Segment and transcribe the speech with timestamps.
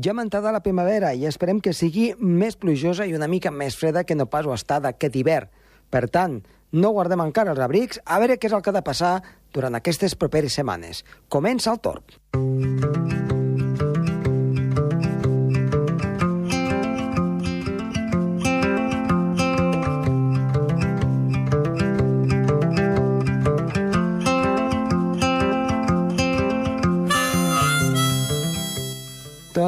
[0.00, 3.50] Ja hem entrat a la primavera i esperem que sigui més plujosa i una mica
[3.52, 5.50] més freda que no pas ho està d'aquest hivern.
[5.92, 6.38] Per tant,
[6.72, 9.18] no guardem encara els abrics, a veure què és el que ha de passar
[9.52, 11.04] durant aquestes properes setmanes.
[11.28, 13.28] Comença el torb.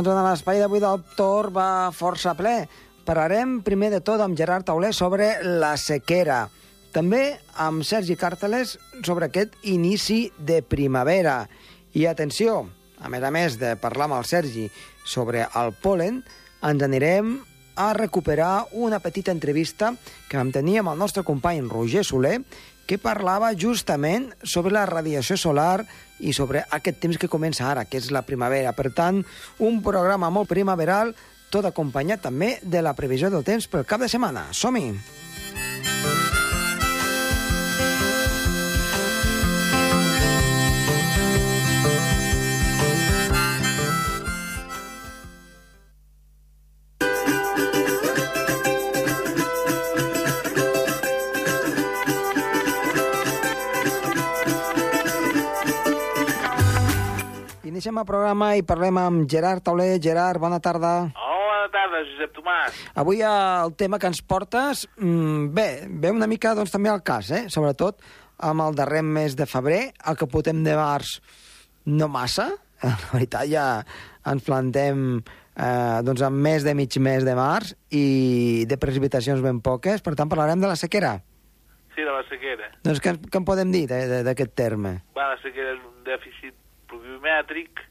[0.03, 2.65] Doncs en l'espai d'avui del Tor va força ple.
[3.06, 6.48] Parlarem primer de tot amb Gerard Tauler sobre la sequera.
[6.91, 8.73] També amb Sergi Càrteles
[9.07, 11.45] sobre aquest inici de primavera.
[11.95, 12.65] I atenció,
[12.98, 14.66] a més a més de parlar amb el Sergi
[15.07, 16.24] sobre el polen,
[16.66, 17.37] ens anirem
[17.79, 19.95] a recuperar una petita entrevista
[20.27, 22.41] que vam tenir amb el nostre company Roger Soler,
[22.86, 25.84] que parlava justament sobre la radiació solar
[26.20, 28.74] i sobre aquest temps que comença ara, que és la primavera.
[28.77, 29.23] Per tant,
[29.59, 31.14] un programa molt primaveral,
[31.52, 34.48] tot acompanyat també de la previsió del temps pel cap de setmana.
[34.57, 35.21] Som-hi!
[57.93, 59.98] Iniciem el programa i parlem amb Gerard Tauler.
[60.01, 61.10] Gerard, bona tarda.
[61.12, 62.79] Hola, bona tarda, Josep Tomàs.
[62.96, 67.31] Avui el tema que ens portes, mm, bé, ve una mica doncs, també al cas,
[67.31, 67.50] eh?
[67.50, 68.00] sobretot
[68.38, 71.20] amb el darrer mes de febrer, el que portem de març
[71.84, 72.48] no massa,
[72.82, 73.84] la veritat ja
[74.25, 75.20] ens plantem
[75.56, 80.15] eh, doncs amb més de mig mes de març i de precipitacions ben poques, per
[80.15, 81.20] tant parlarem de la sequera.
[81.94, 82.72] Sí, de la sequera.
[82.82, 83.84] Doncs què, què en podem dir
[84.25, 85.03] d'aquest terme?
[85.12, 86.56] Va, la sequera és un dèficit
[86.93, 87.82] pluviomètric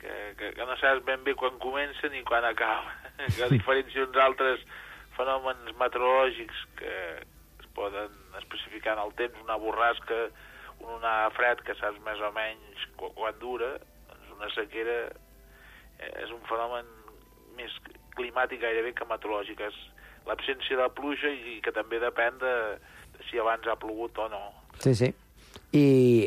[0.00, 2.96] que, que, que no saps ben bé quan comença ni quan acaba.
[3.20, 4.62] Que a diferència d'uns altres
[5.12, 6.94] fenòmens meteorològics que
[7.60, 10.22] es poden especificar en el temps, una borrasca,
[10.80, 13.74] un una fred que saps més o menys qu quan dura,
[14.08, 16.88] doncs una sequera eh, és un fenomen
[17.58, 17.74] més
[18.16, 19.60] climàtic gairebé que meteorològic.
[19.68, 19.76] És
[20.28, 22.54] l'absència de pluja i que també depèn de,
[23.16, 24.42] de si abans ha plogut o no.
[24.80, 25.12] Sí, sí.
[25.72, 25.82] I,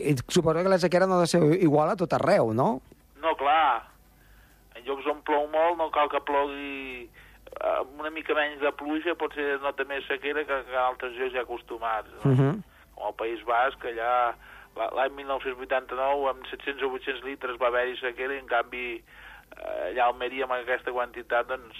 [0.09, 2.81] I suposo que la sequera no ha de ser igual a tot arreu, no?
[3.21, 3.89] No, clar.
[4.75, 8.71] En llocs on plou molt no cal que plogui eh, amb una mica menys de
[8.71, 12.09] pluja, potser nota més sequera que, que en altres llocs ja acostumats.
[12.23, 12.31] No?
[12.31, 12.53] Uh -huh.
[12.95, 14.33] Com al País Basc, allà
[14.75, 19.03] la- l'any 1989 amb 700 o 800 litres va haver-hi sequera i en canvi
[19.57, 21.77] eh, allà a Almeria amb aquesta quantitat doncs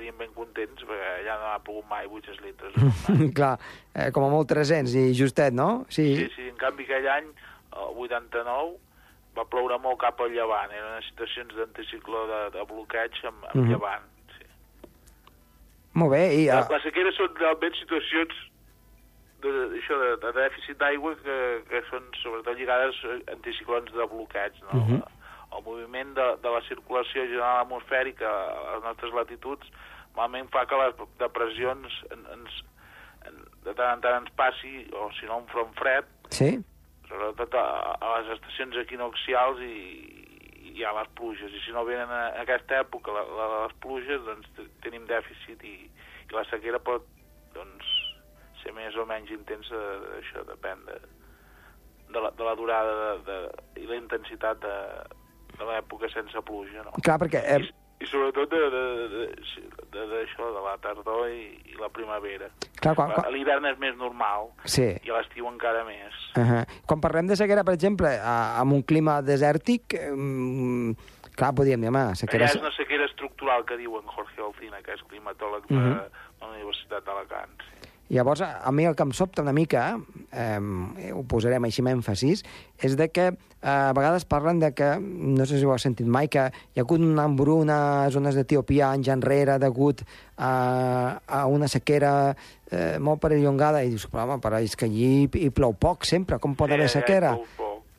[0.00, 2.76] estaríem ben contents perquè allà no ha pogut mai 800 litres.
[3.36, 3.56] Clar,
[3.94, 5.84] eh, com a molt 300 i justet, no?
[5.92, 6.06] Sí.
[6.16, 7.28] Sí, sí, en canvi aquell any,
[7.76, 8.78] el 89,
[9.36, 10.72] va ploure molt cap al llevant.
[10.72, 13.68] Eren situacions d'anticicló de, de bloqueig amb, amb Mhm.
[13.74, 14.08] llevant.
[14.38, 14.48] Sí.
[16.00, 16.48] Molt bé, i...
[16.48, 18.34] Uh, la sequera són realment situacions
[19.44, 21.38] de, això, de, de dèficit d'aigua que,
[21.70, 24.56] que són sobretot lligades a anticiclons de bloqueig.
[24.72, 24.80] No?
[24.80, 25.02] Mhm.
[25.50, 29.66] El moviment de, de la circulació general atmosfèrica a les nostres latituds
[30.10, 32.56] normalment fa que les depressions en, ens,
[33.28, 36.56] en, de tant en tant ens passi, o si no un front fred, sí?
[37.08, 37.64] sobretot a,
[37.98, 39.76] a les estacions equinoxials i,
[40.74, 41.50] i a les pluges.
[41.54, 45.06] I si no venen a, a aquesta època la, la, les pluges, doncs te- tenim
[45.10, 45.76] dèficit i,
[46.30, 47.06] i la sequera pot
[47.54, 47.88] doncs,
[48.62, 49.78] ser més o menys intensa,
[50.20, 50.98] això depèn de,
[52.12, 53.38] de, la, de la durada de, de,
[53.82, 54.76] i la intensitat de,
[55.56, 56.84] de l'època sense pluja.
[56.86, 56.94] No?
[57.02, 57.42] Clar, perquè...
[57.56, 57.72] Eh, I
[58.08, 59.26] sobretot de, de, de,
[59.92, 62.48] de, de, això, de la tardor i, i la primavera.
[62.80, 64.86] clar, quan, A quan, L'hivern és més normal sí.
[65.04, 66.14] i a l'estiu encara més.
[66.36, 66.64] Uh -huh.
[66.86, 70.94] Quan parlem de sequera, per exemple, a, amb un clima desèrtic, um,
[71.36, 72.46] clar, podríem dir, home, sequera...
[72.46, 76.00] Allà és una sequera estructural que diuen Jorge Alcina, que és climatòleg de Mhm.
[76.40, 77.50] la Universitat d'Alacant.
[77.60, 77.88] Sí.
[78.10, 79.96] Llavors, a, mi el que em sobta una mica,
[80.32, 82.42] eh, ho posarem així amb èmfasis,
[82.82, 83.32] és de que
[83.62, 86.84] a vegades parlen de que, no sé si ho has sentit mai, que hi ha
[86.84, 90.00] hagut una embruna a zones d'Etiòpia anys enrere degut
[90.38, 92.32] a, a una sequera
[92.70, 96.40] eh, molt perllongada, i dius, però, home, però és que allí hi plou poc sempre,
[96.40, 97.34] com pot Sí, haver sequera?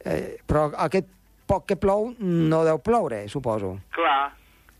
[0.05, 1.09] Eh, però aquest
[1.45, 3.75] poc que plou no deu ploure, suposo.
[3.93, 4.31] Clar,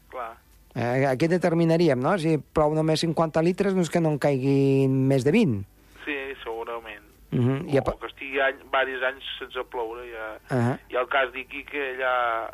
[0.10, 0.32] clar.
[0.74, 2.16] Eh, aquí determinaríem, no?
[2.18, 5.62] Si plou només 50 litres, no és que no en caiguin més de 20.
[7.32, 7.74] Uh -huh.
[7.74, 10.04] I a, o que estigui any, diversos anys sense ploure.
[10.12, 10.40] Ja.
[10.56, 10.80] uh -huh.
[10.90, 12.52] Hi ha el cas d'Iquique, allà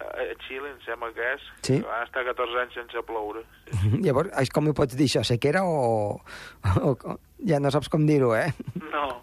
[0.00, 1.80] a Xile, em sembla que és, Sí.
[1.80, 3.42] que van estar 14 anys sense ploure.
[3.66, 4.00] Sí.
[4.02, 6.20] Llavors, és com hi pots dir això, sequera o...
[6.82, 8.52] o, ja no saps com dir-ho, eh?
[8.92, 9.22] No,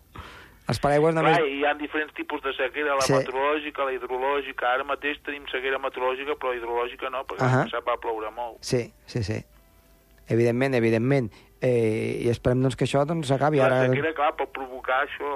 [0.67, 1.35] Els paraigües només...
[1.37, 3.13] Clar, hi ha diferents tipus de sequera, la Sí.
[3.13, 4.71] meteorològica, la hidrològica.
[4.73, 7.63] Ara mateix tenim sequera meteorològica, però hidrològica no, perquè uh -huh.
[7.69, 8.57] passat va ploure molt.
[8.61, 9.43] Sí, sí, sí.
[10.27, 11.31] Evidentment, evidentment.
[11.61, 13.87] Eh, I esperem doncs, que això doncs, s'acabi La ara.
[13.87, 15.29] sequera, clar, pot provocar això,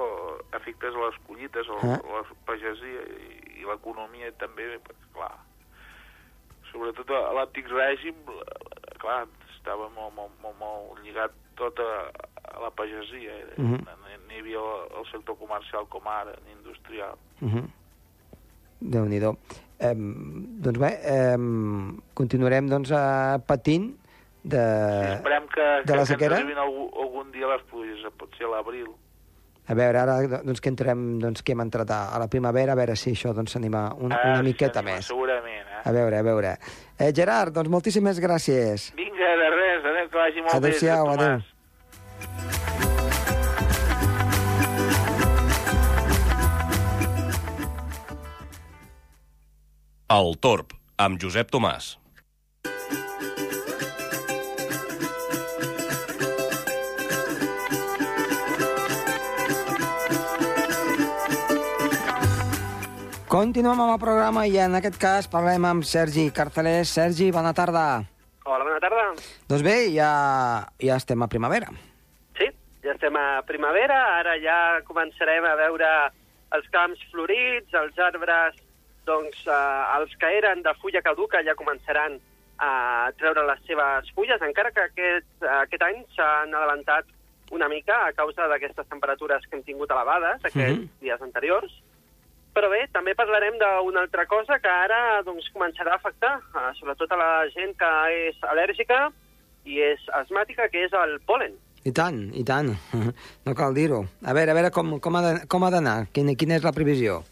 [0.54, 1.86] efectes a les collites, a Ah.
[1.86, 4.78] la, a la pagesia i, i l'economia també,
[5.14, 5.32] clar,
[6.70, 9.26] sobretot a l'antic règim, la- clar,
[9.56, 12.10] estava molt, molt, molt, molt lligat tot a,
[12.54, 13.32] a la pagesia.
[13.40, 13.56] Eh?
[13.58, 13.80] Mhm.
[13.84, 17.16] no, no hi havia el, el sector comercial com ara, ni industrial.
[17.42, 17.66] Uh -huh.
[18.80, 19.36] Déu-n'hi-do.
[19.80, 21.36] Eh, doncs bé, eh,
[22.14, 23.96] continuarem doncs, eh, patint
[24.42, 24.58] de,
[25.04, 26.36] Sí, esperem que, de que, la que ens sequera.
[26.36, 28.88] arribin algun, algun dia les pluges, potser a l'abril.
[29.70, 32.96] A veure, ara doncs, que entrem, doncs, que hem entrat a, la primavera, a veure
[32.96, 35.06] si això doncs, s'anima una, Ah, una sí, miqueta més.
[35.06, 35.82] Segurament, eh?
[35.84, 36.56] A veure, a veure.
[36.98, 38.90] Eh, Gerard, doncs moltíssimes gràcies.
[38.96, 41.12] Vinga, de res, adéu, que vagi molt Adéu-siau, bé.
[41.14, 41.38] adéu.
[41.38, 42.60] Tomàs.
[50.16, 51.92] El Torb, amb Josep Tomàs.
[63.30, 66.90] Continuem amb el programa i en aquest cas parlem amb Sergi Carcelés.
[66.90, 67.84] Sergi, bona tarda.
[68.44, 69.04] Hola, bona tarda.
[69.50, 70.08] Doncs bé, ja,
[70.82, 71.68] ja estem a primavera.
[72.38, 72.48] Sí,
[72.82, 74.56] ja estem a primavera, ara ja
[74.88, 75.90] començarem a veure
[76.56, 78.58] els camps florits, els arbres,
[79.06, 79.60] doncs eh,
[80.00, 82.18] els que eren de fulla caduca ja començaran
[82.60, 85.30] a treure les seves fulles, encara que aquest,
[85.62, 87.06] aquest any s'han adelantat
[87.54, 90.90] una mica a causa d'aquestes temperatures que hem tingut elevades aquests Mhm.
[91.00, 91.70] dies anteriors.
[92.60, 97.14] Però bé, també parlarem d'una altra cosa que ara doncs, començarà a afectar, eh, sobretot
[97.14, 97.92] a la gent que
[98.26, 98.98] és al·lèrgica
[99.64, 101.54] i és asmàtica, que és el pol·len.
[101.88, 102.74] I tant, i tant.
[103.48, 104.02] No cal dir-ho.
[104.28, 107.22] A veure, a veure com, com ha d'anar, quina, quina és la previsió.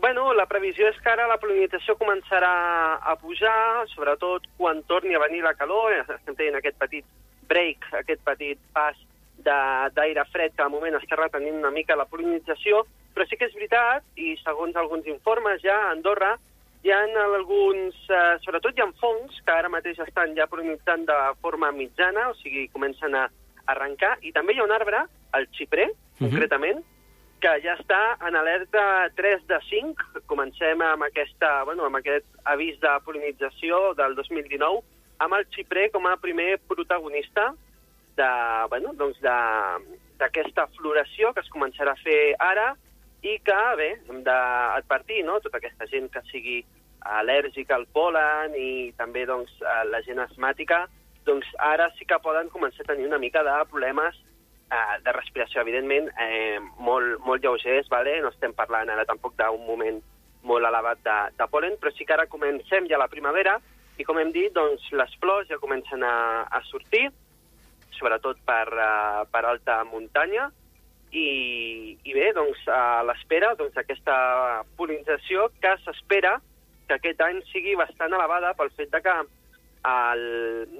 [0.00, 2.54] Bueno, la previsió és que ara la polinització començarà
[2.96, 7.04] a pujar, sobretot quan torni a venir la calor, estem tenint aquest petit
[7.52, 8.96] break, aquest petit pas
[9.42, 12.84] d'aire fred que de moment està retenint una mica la polinització,
[13.14, 16.36] però sí que és veritat, i segons alguns informes ja a Andorra,
[16.82, 21.18] hi ha alguns, eh, sobretot hi ha fongs que ara mateix estan ja polinitzant de
[21.40, 23.28] forma mitjana, o sigui, comencen a
[23.66, 25.04] arrencar, i també hi ha un arbre,
[25.34, 26.30] el xiprer, Mhm.
[26.30, 26.84] concretament,
[27.40, 30.22] que ja està en alerta 3 de 5.
[30.26, 34.82] Comencem amb, aquesta, bueno, amb aquest avís de polinització del 2019,
[35.18, 37.54] amb el xiprer com a primer protagonista
[38.16, 38.30] de,
[38.70, 42.74] bueno, doncs de- d'aquesta floració que es començarà a fer ara
[43.22, 45.40] i que, bé, hem d'advertir no?
[45.40, 46.60] tota aquesta gent que sigui
[47.02, 49.50] al·lèrgica al pol·len i també doncs,
[49.90, 50.84] la gent asmàtica,
[51.26, 54.14] doncs ara sí que poden començar a tenir una mica de problemes
[54.70, 58.20] eh, de respiració, evidentment, eh, molt, molt lleugers, vale?
[58.22, 60.00] no estem parlant ara tampoc d'un moment
[60.42, 63.58] molt elevat de, de pol·len, però sí que ara comencem ja la primavera
[63.98, 67.10] i, com hem dit, doncs, les flors ja comencen a, a sortir,
[67.98, 70.50] sobretot per, uh, per alta muntanya,
[71.12, 74.16] i, i bé, doncs, a l'espera doncs, d'aquesta
[74.78, 76.38] polinització que s'espera
[76.88, 79.14] que aquest any sigui bastant elevada pel fet de que
[79.92, 80.24] el,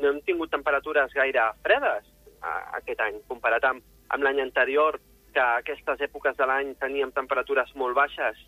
[0.00, 2.08] no hem tingut temperatures gaire fredes
[2.40, 4.98] uh, aquest any, comparat amb, amb l'any anterior,
[5.32, 8.40] que a aquestes èpoques de l'any teníem temperatures molt baixes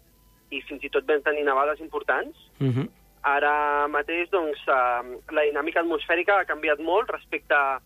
[0.53, 2.37] i fins i tot vam tenir nevades importants.
[2.61, 2.89] Uh -huh.
[3.23, 5.03] Ara mateix, doncs, eh,
[5.33, 7.81] la dinàmica atmosfèrica ha canviat molt respecte a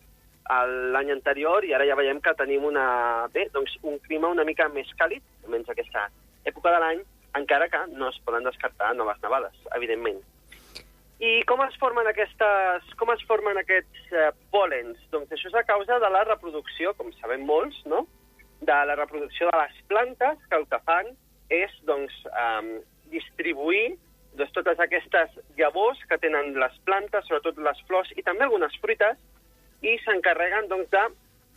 [0.95, 4.69] l'any anterior i ara ja veiem que tenim una, bé, doncs, un clima una mica
[4.73, 6.09] més càlid, almenys aquesta
[6.49, 7.05] època de l'any,
[7.37, 10.23] encara que no es poden descartar noves nevades, evidentment.
[11.19, 15.01] I com es formen aquestes, com es formen aquests eh, pòlens?
[15.11, 18.07] Doncs això és a causa de la reproducció, com sabem molts, no?
[18.61, 21.11] de la reproducció de les plantes, que el que fan
[21.55, 22.79] és doncs, eh,
[23.11, 23.97] distribuir
[24.39, 29.19] doncs, totes aquestes llavors que tenen les plantes, sobretot les flors i també algunes fruites,
[29.83, 31.05] i s'encarreguen doncs, de,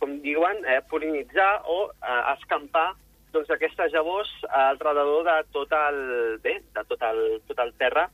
[0.02, 2.92] com diuen, eh, polinitzar o eh, escampar
[3.32, 6.02] doncs, aquestes llavors al redador de tot el,
[6.42, 8.08] bé, de tot el, tot el terra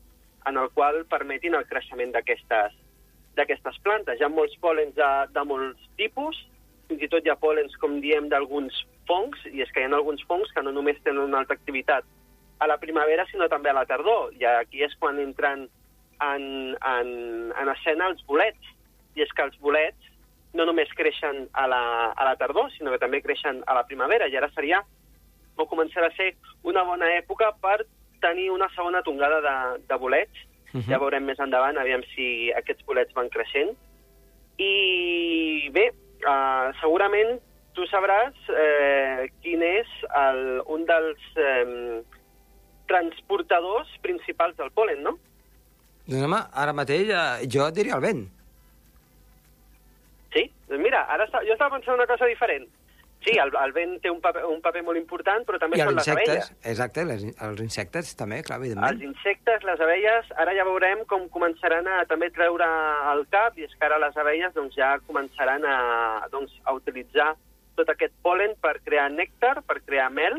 [0.47, 4.19] en el qual permetin el creixement d'aquestes plantes.
[4.19, 6.39] Hi ha molts pòlens de, de molts tipus,
[6.89, 9.93] fins i tot hi ha pòlens, com diem, d'alguns fongs, i és que hi ha
[9.99, 12.07] alguns fongs que no només tenen una alta activitat
[12.59, 14.33] a la primavera, sinó també a la tardor.
[14.39, 15.69] I aquí és quan entren
[16.25, 17.13] en, en,
[17.53, 18.75] en escena els bolets.
[19.19, 20.13] I és que els bolets
[20.55, 21.83] no només creixen a la,
[22.15, 24.29] a la tardor, sinó que també creixen a la primavera.
[24.31, 24.81] I ara seria,
[25.59, 26.33] o començarà a ser,
[26.63, 27.83] una bona època per
[28.23, 29.57] tenir una segona tongada de,
[29.91, 30.47] de bolets.
[30.73, 30.89] Uh -huh.
[30.89, 33.77] Ja veurem més endavant, aviam si aquests bolets van creixent.
[34.59, 35.93] I bé,
[36.27, 37.39] uh, segurament
[37.79, 39.87] tu sabràs eh, quin és
[40.19, 42.03] el, un dels eh,
[42.91, 45.15] transportadors principals del polen, no?
[46.09, 48.25] Doncs home, ara mateix eh, jo diria el vent.
[50.77, 52.69] Mira, ara està, jo estava pensant una cosa diferent.
[53.25, 55.89] Sí, el, el vent té un paper, un paper molt important, però també I són
[55.91, 56.37] els les abelles.
[56.37, 59.03] insectes, exacte, les, els insectes també, clar, Els evidentment.
[59.09, 62.69] insectes, les abelles, ara ja veurem com començaran a també treure
[63.15, 67.33] el cap, i és que ara les abelles doncs, ja començaran a, doncs, a utilitzar
[67.75, 70.39] tot aquest polen per crear nèctar, per crear mel,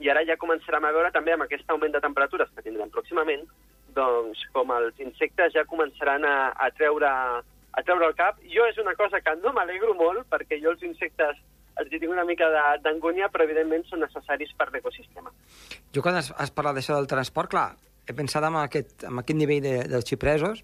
[0.00, 3.44] i ara ja començarem a veure també amb aquest augment de temperatures que tindrem pròximament,
[3.92, 7.12] doncs com els insectes ja començaran a, a, treure,
[7.72, 8.38] a treure el cap.
[8.52, 11.38] Jo és una cosa que no m'alegro molt, perquè jo els insectes
[11.80, 12.50] els tinc una mica
[12.84, 15.30] d'angúnia, però evidentment són necessaris per l'ecosistema.
[15.94, 17.70] Jo quan has, has parlat d'això del transport, clar,
[18.04, 20.60] he pensat en aquest, en aquest nivell de, dels xipresos,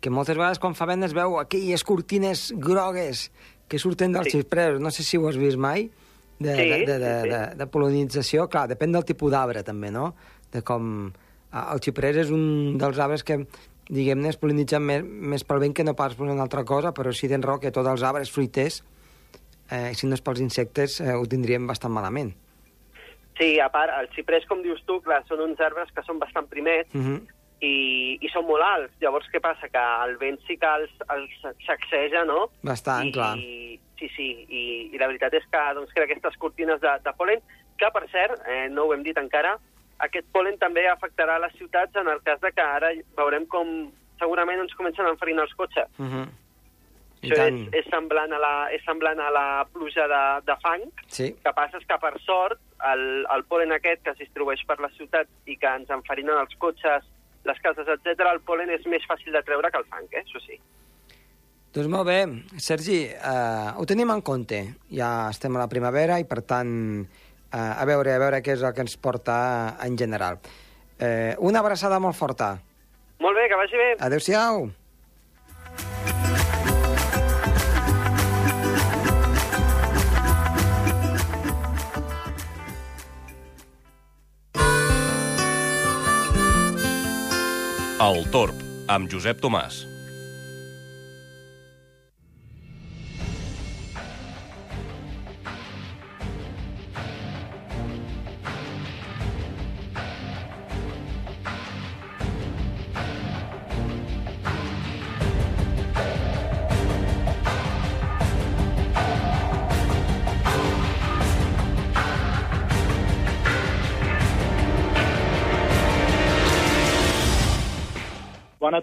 [0.00, 3.30] que moltes vegades quan fa vent es veu aquelles cortines grogues
[3.66, 4.38] que surten dels Sí.
[4.38, 4.78] xipresos.
[4.80, 5.88] No sé si ho has vist mai,
[6.38, 7.28] de, Sí, de, de, de, sí, sí.
[7.32, 8.46] de, de polinització.
[8.52, 10.12] Clar, depèn del tipus d'arbre, també, no?
[10.52, 11.10] De com...
[11.56, 13.38] El xiprès és un dels arbres que,
[13.88, 17.12] diguem-ne, es polinitzen més, més pel vent que no pas per una altra cosa, però
[17.14, 18.82] sí tens raó que tots els arbres fruiters,
[19.70, 22.34] eh, si no és pels insectes, eh, ho tindríem bastant malament.
[23.38, 26.48] Sí, a part, els xiprers, com dius tu, clar, són uns arbres que són bastant
[26.48, 27.20] primers Uh -huh.
[27.60, 28.92] i, i són molt alts.
[29.00, 29.68] Llavors, què passa?
[29.68, 31.30] Que el vent sí que els, els
[31.66, 32.50] sacseja, no?
[32.62, 33.36] Bastant, I, clar.
[33.36, 37.12] I, sí, sí, i, i la veritat és que doncs, crea aquestes cortines de, de
[37.12, 37.40] polen,
[37.76, 39.58] que, per cert, eh, no ho hem dit encara,
[40.04, 43.70] aquest polen també afectarà les ciutats en el cas de que ara veurem com
[44.20, 45.88] segurament ens comencen a enfarinar els cotxes.
[45.98, 46.26] Uh -huh.
[47.22, 47.58] I Això tant.
[47.58, 51.34] és, és, semblant a la, és semblant a la pluja de, de fang, Sí.
[51.42, 52.60] que passa és que, per sort,
[52.92, 56.54] el, el polen aquest que es distribueix per les ciutats i que ens enfarinen els
[56.56, 57.04] cotxes,
[57.44, 60.22] les cases, etc, el polen és més fàcil de treure que el fang, eh?
[60.22, 60.60] això sí.
[61.72, 62.20] Doncs molt bé,
[62.56, 64.62] Sergi, eh, ho tenim en compte.
[64.90, 67.06] Ja estem a la primavera i, per tant,
[67.52, 70.40] a veure a veure què és el que ens porta en general.
[70.98, 72.56] Eh, una abraçada molt forta.
[73.20, 73.94] Molt bé, que vagi bé.
[74.00, 74.68] Adéu-siau.
[88.06, 88.58] El Torb,
[88.92, 89.95] amb Josep Tomàs.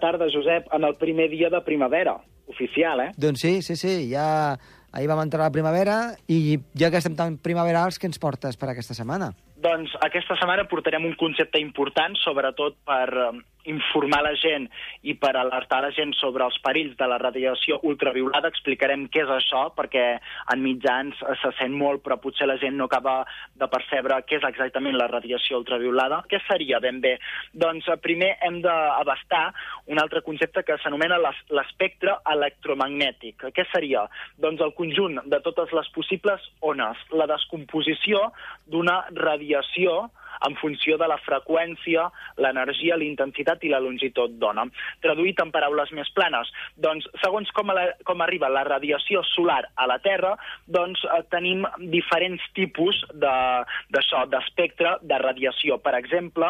[0.03, 2.17] Tarda, Josep, en el primer dia de primavera,
[2.51, 3.11] oficial, eh?
[3.17, 4.57] Doncs sí, sí, sí, ja
[4.93, 5.97] ahir vam entrar a la primavera
[6.29, 9.31] i ja que estem tan primaverals, què ens portes per aquesta setmana?
[9.63, 13.31] Doncs aquesta setmana portarem un concepte important, sobretot per eh,
[13.69, 14.67] informar la gent
[15.07, 18.49] i per alertar la gent sobre els perills de la radiació ultraviolada.
[18.51, 20.05] Explicarem què és això, perquè
[20.53, 23.21] en mitjans eh, se sent molt, però potser la gent no acaba
[23.55, 26.23] de percebre què és exactament la radiació ultraviolada.
[26.29, 27.15] Què seria ben bé?
[27.53, 29.45] Doncs eh, primer hem d'abastar
[29.87, 33.47] un altre concepte que s'anomena l'es- l'espectre electromagnètic.
[33.55, 34.05] Què seria?
[34.37, 38.31] Doncs el conjunt de totes les possibles ones, la descomposició
[38.67, 40.09] d'una radiació
[40.47, 44.65] en funció de la freqüència, l'energia, la intensitat i la longitud d'ona.
[45.03, 49.87] Traduït en paraules més planes, doncs, segons com, la, com arriba la radiació solar a
[49.87, 50.35] la Terra,
[50.67, 55.79] doncs eh, tenim diferents tipus de- d'això, d'espectre de radiació.
[55.83, 56.49] Per exemple,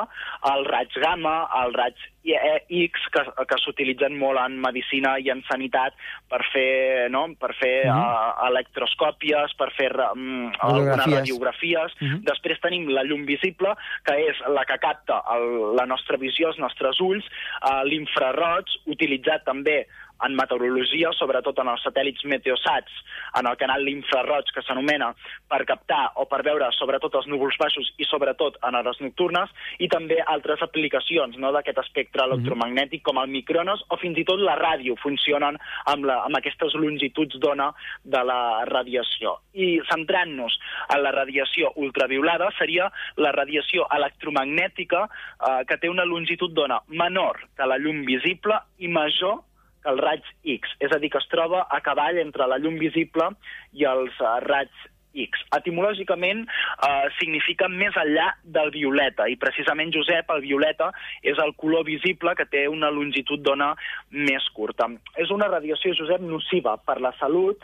[0.53, 5.93] el raig gamma, el raig X, que, que s'utilitzen molt en medicina i en sanitat
[6.31, 7.25] per fer, no?
[7.39, 7.97] per fer Mhm.
[7.99, 11.19] uh, electroscòpies, per fer um, algunes Radiografies.
[11.19, 11.91] radiografies.
[11.99, 12.23] Mhm.
[12.23, 13.75] Després tenim la llum visible,
[14.05, 17.25] que és la que capta el, la nostra visió, els nostres ulls,
[17.61, 19.85] uh, l'infraroig, utilitzat també
[20.25, 23.01] en meteorologia, sobretot en els satèl·lits meteosats,
[23.39, 25.11] en el canal l'infraroig, que s'anomena,
[25.49, 29.89] per captar o per veure sobretot els núvols baixos i sobretot en hores nocturnes, i
[29.91, 34.55] també altres aplicacions no, d'aquest espectre electromagnètic, com el micronos o fins i tot la
[34.59, 35.59] ràdio, funcionen
[35.91, 37.71] amb, la, amb aquestes longituds d'ona
[38.03, 39.37] de la radiació.
[39.53, 40.57] I centrant-nos
[40.93, 47.41] en la radiació ultraviolada, seria la radiació electromagnètica eh, que té una longitud d'ona menor
[47.57, 49.41] que la llum visible i major
[49.89, 50.25] el raig
[50.57, 53.29] X, és a dir, que es troba a cavall entre la llum visible
[53.73, 55.43] i els uh, raigs X.
[55.53, 60.89] Etimològicament eh, significa més enllà del violeta, i precisament, Josep, el violeta
[61.21, 63.73] és el color visible que té una longitud d'ona
[64.11, 64.89] més curta.
[65.21, 67.61] És una radiació, Josep, nociva per la salut,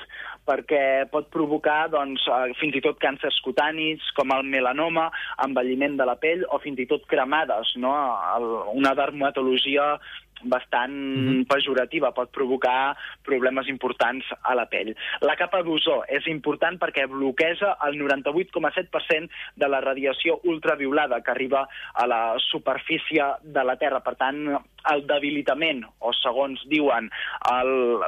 [0.49, 5.09] perquè pot provocar doncs, eh, fins i tot càncers cutanis, com el melanoma,
[5.45, 7.93] envelliment de la pell, o fins i tot cremades, no?
[8.37, 9.95] El, una dermatologia
[10.43, 11.47] bastant mm -hmm.
[11.47, 14.95] pejorativa, pot provocar problemes importants a la pell.
[15.21, 21.67] La capa d'ozó és important perquè bloqueja el 98,7% de la radiació ultraviolada que arriba
[21.93, 23.99] a la superfície de la Terra.
[24.01, 24.59] Per tant,
[24.93, 27.09] el debilitament, o segons diuen,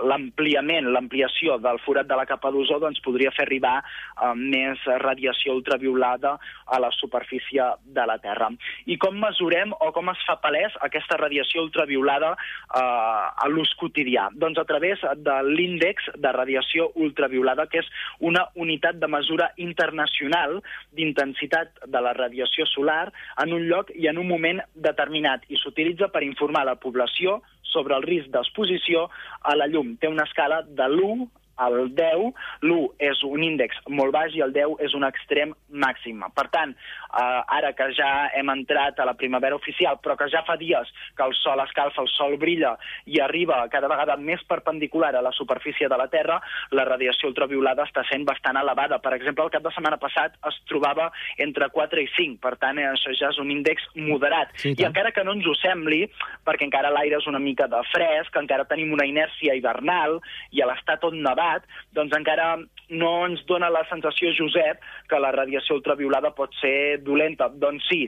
[0.07, 5.55] l'ampliament, l'ampliació del forat de la capa d'ozó, doncs podria fer arribar eh, més radiació
[5.59, 8.49] ultraviolada a la superfície de la Terra.
[8.85, 14.29] I com mesurem o com es fa palès aquesta radiació ultraviolada eh, a l'ús quotidià?
[14.33, 20.59] Doncs a través de l'índex de radiació ultraviolada, que és una unitat de mesura internacional
[20.97, 23.11] d'intensitat de la radiació solar
[23.41, 27.41] en un lloc i en un moment determinat, i s'utilitza per informar la població
[27.71, 29.07] sobre el risc d'exposició
[29.41, 29.95] a la llum.
[29.97, 31.29] Té una escala de l'1
[31.61, 32.31] el 10,
[32.65, 36.23] l'1 és un índex molt baix i el 10 és un extrem màxim.
[36.35, 36.73] Per tant,
[37.11, 40.89] eh, ara que ja hem entrat a la primavera oficial, però que ja fa dies
[41.17, 42.75] que el sol escalfa, el sol brilla
[43.05, 46.39] i arriba cada vegada més perpendicular a la superfície de la Terra,
[46.71, 48.99] la radiació ultraviolada està sent bastant elevada.
[49.03, 52.79] Per exemple, el cap de setmana passat es trobava entre 4 i 5, per tant,
[52.91, 54.53] això ja és un índex moderat.
[54.61, 56.03] Sí, I encara que no ens ho sembli,
[56.47, 60.19] perquè encara l'aire és una mica de fresc, encara tenim una inèrcia hivernal
[60.51, 61.65] i a l'estat tot nevat,
[61.95, 62.53] doncs encara
[62.91, 67.49] no ens dona la sensació, Josep, que la radiació ultraviolada pot ser dolenta.
[67.49, 68.05] Doncs sí,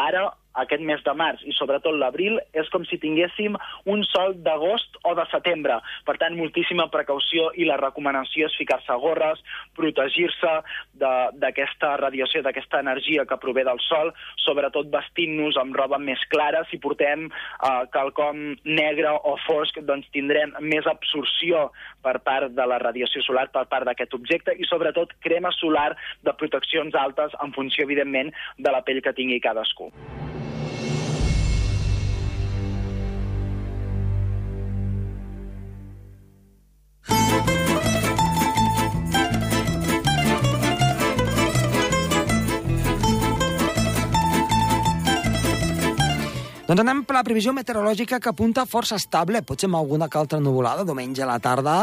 [0.00, 0.28] ara
[0.62, 3.56] aquest mes de març i sobretot l'abril és com si tinguéssim
[3.90, 5.78] un sol d'agost o de setembre.
[6.06, 9.40] Per tant, moltíssima precaució i la recomanació és ficar-se gorres,
[9.78, 10.52] protegir-se
[10.94, 14.12] d'aquesta radiació, d'aquesta energia que prové del sol,
[14.44, 16.64] sobretot vestint-nos amb roba més clara.
[16.70, 21.68] Si portem eh, quelcom negre o fosc, doncs tindrem més absorció
[22.04, 25.90] per part de la radiació solar, per part d'aquest objecte, i sobretot crema solar
[26.24, 29.90] de proteccions altes en funció, evidentment, de la pell que tingui cadascú.
[46.74, 50.40] Doncs anem per la previsió meteorològica que apunta força estable, potser amb alguna que altra
[50.42, 51.74] nuvolada, diumenge a la tarda,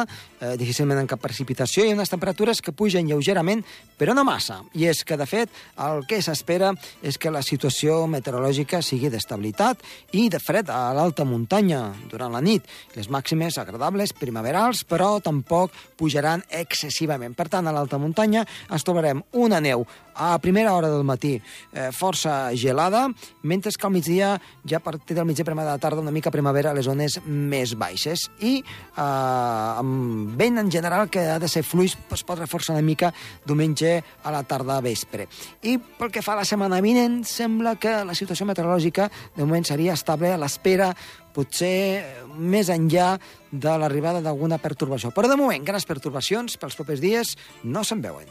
[0.41, 3.63] eh, difícilment amb cap precipitació i unes temperatures que pugen lleugerament,
[3.97, 4.57] però no massa.
[4.75, 5.47] I és que, de fet,
[5.79, 9.79] el que s'espera és que la situació meteorològica sigui d'estabilitat
[10.11, 12.67] i de fred a l'alta muntanya durant la nit.
[12.93, 17.33] Les màximes agradables, primaverals, però tampoc pujaran excessivament.
[17.33, 21.35] Per tant, a l'alta muntanya ens trobarem una neu a primera hora del matí
[21.73, 23.07] eh, força gelada,
[23.43, 26.31] mentre que al migdia ja a partir del migdia primera de la tarda una mica
[26.31, 31.47] primavera a les zones més baixes i eh, amb vent en general que ha de
[31.47, 33.13] ser fluix es pot reforçar una mica
[33.45, 35.27] diumenge a la tarda a vespre.
[35.63, 39.67] I pel que fa a la setmana vinent sembla que la situació meteorològica de moment
[39.67, 40.91] seria estable a l'espera
[41.31, 42.03] potser
[42.37, 43.15] més enllà
[43.51, 45.11] de l'arribada d'alguna pertorbació.
[45.15, 48.27] Però de moment, grans pertorbacions pels propers dies no se'n veuen.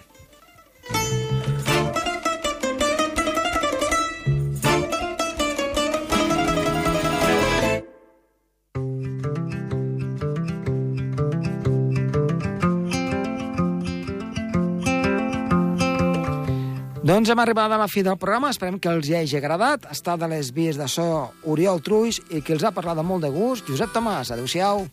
[17.11, 19.89] Doncs hem arribat a la fi del programa, esperem que els hi hagi agradat.
[19.91, 21.07] Està de les vies de so
[21.43, 24.31] Oriol Truix i que els ha parlat de molt de gust, Josep Tomàs.
[24.31, 24.87] Adéu-siau.